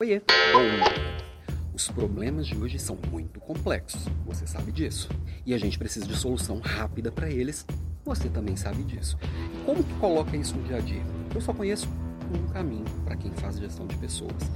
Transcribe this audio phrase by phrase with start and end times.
[0.00, 0.22] Oiê!
[0.52, 5.08] Bom, os problemas de hoje são muito complexos, você sabe disso.
[5.44, 7.66] E a gente precisa de solução rápida para eles,
[8.04, 9.18] você também sabe disso.
[9.66, 11.02] Como que coloca isso no dia a dia?
[11.34, 11.88] Eu só conheço
[12.32, 14.48] um caminho para quem faz gestão de pessoas,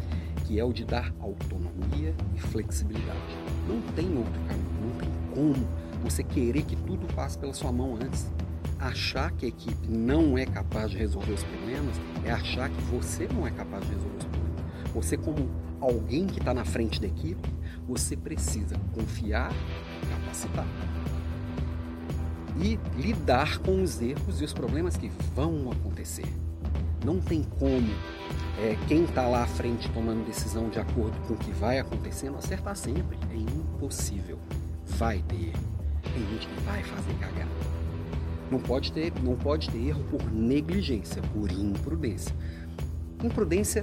[0.46, 3.18] que é o de dar autonomia e flexibilidade.
[3.66, 5.68] Não tem outro caminho, não tem como
[6.04, 8.30] você querer que tudo passe pela sua mão antes.
[8.78, 13.26] Achar que a equipe não é capaz de resolver os problemas é achar que você
[13.26, 14.21] não é capaz de resolver.
[14.94, 15.48] Você, como
[15.80, 17.48] alguém que está na frente da equipe,
[17.86, 19.52] você precisa confiar,
[20.10, 20.66] capacitar
[22.60, 26.26] e lidar com os erros e os problemas que vão acontecer.
[27.04, 27.88] Não tem como
[28.58, 32.36] é, quem está lá à frente tomando decisão de acordo com o que vai acontecendo
[32.36, 33.18] acertar sempre.
[33.30, 34.38] É impossível.
[34.86, 35.72] Vai ter erro.
[36.02, 37.50] Tem gente que vai fazer cagada.
[38.50, 42.34] Não pode ter, não pode ter erro por negligência, por imprudência.
[43.24, 43.82] Imprudência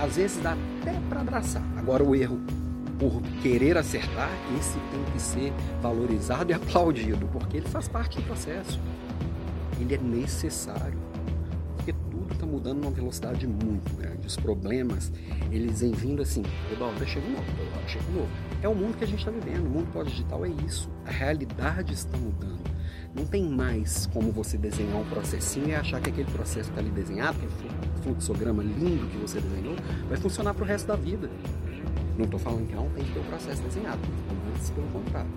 [0.00, 1.62] às vezes dá até para abraçar.
[1.76, 2.40] Agora o erro
[2.98, 8.22] por querer acertar, esse tem que ser valorizado e aplaudido, porque ele faz parte do
[8.24, 8.80] processo.
[9.80, 10.98] Ele é necessário,
[11.76, 14.26] porque tudo está mudando numa velocidade muito grande.
[14.26, 15.12] Os problemas,
[15.52, 18.28] eles vêm vindo assim, toda hora chega novo, toda hora chega novo.
[18.60, 20.90] É o mundo que a gente está vivendo, o mundo pós-digital é isso.
[21.06, 22.77] A realidade está mudando.
[23.14, 26.80] Não tem mais como você desenhar um processinho e achar que aquele processo que está
[26.80, 29.76] ali desenhado, aquele fluxograma lindo que você desenhou,
[30.08, 31.30] vai funcionar para o resto da vida.
[32.16, 34.00] Não estou falando que não tem que ter o processo desenhado,
[34.54, 35.30] antes pelo contrário.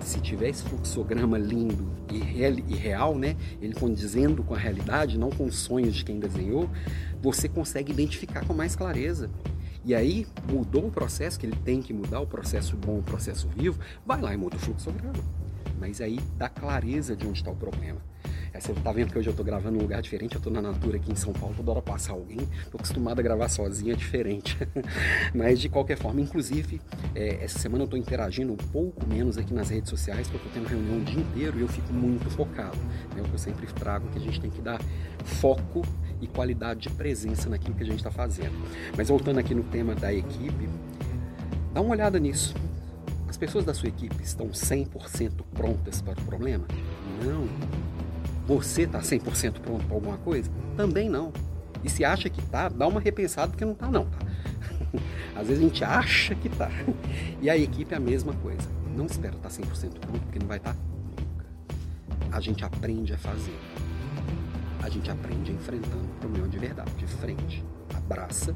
[0.00, 5.18] Se tiver esse fluxograma lindo e, real, e real, né, ele condizendo com a realidade,
[5.18, 6.68] não com os sonhos de quem desenhou,
[7.20, 9.30] você consegue identificar com mais clareza.
[9.84, 13.48] E aí, mudou o processo, que ele tem que mudar, o processo bom, o processo
[13.48, 15.22] vivo, vai lá e muda o fluxograma
[15.82, 18.00] mas aí dá clareza de onde está o problema.
[18.54, 20.62] É, você tá vendo que hoje eu tô gravando num lugar diferente, eu tô na
[20.62, 22.38] natura aqui em São Paulo, toda hora passar alguém,
[22.70, 24.56] tô acostumado a gravar sozinho, é diferente.
[25.34, 26.80] Mas de qualquer forma, inclusive,
[27.16, 30.52] é, essa semana eu tô interagindo um pouco menos aqui nas redes sociais, porque eu
[30.52, 32.78] tô tendo reunião o dia inteiro e eu fico muito focado.
[33.16, 33.20] Né?
[33.20, 34.80] O que eu sempre trago que a gente tem que dar
[35.24, 35.82] foco
[36.20, 38.54] e qualidade de presença naquilo que a gente está fazendo.
[38.96, 40.68] Mas voltando aqui no tema da equipe,
[41.74, 42.54] dá uma olhada nisso
[43.32, 46.66] as pessoas da sua equipe estão 100% prontas para o problema?
[47.24, 47.48] Não.
[48.46, 50.50] Você está 100% pronto para alguma coisa?
[50.76, 51.32] Também não.
[51.82, 54.18] E se acha que tá, dá uma repensada porque não tá não, tá?
[55.34, 56.70] Às vezes a gente acha que tá.
[57.40, 58.68] E a equipe é a mesma coisa.
[58.94, 61.46] Não espera estar 100% pronto porque não vai estar nunca.
[62.30, 63.58] A gente aprende a fazer.
[64.82, 67.64] A gente aprende enfrentando o problema de verdade, de frente.
[67.94, 68.54] Abraça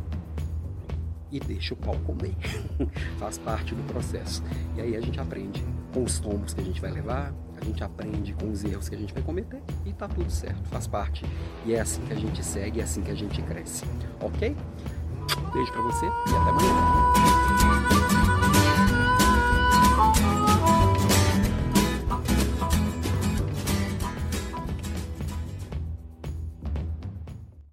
[1.30, 2.34] e deixa o pau comer.
[3.18, 4.42] Faz parte do processo.
[4.76, 7.82] E aí a gente aprende com os tombos que a gente vai levar, a gente
[7.82, 11.24] aprende com os erros que a gente vai cometer e tá tudo certo, faz parte.
[11.64, 13.84] E é assim que a gente segue, é assim que a gente cresce.
[14.20, 14.54] Ok?
[15.52, 17.05] Beijo para você e até amanhã.